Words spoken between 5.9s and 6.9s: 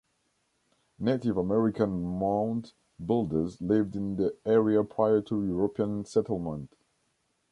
settlement.